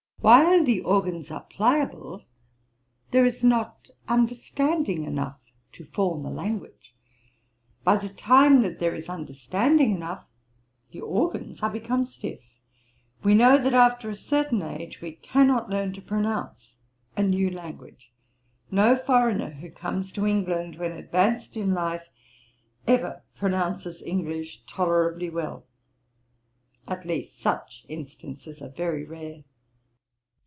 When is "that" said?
8.61-8.77, 13.57-13.73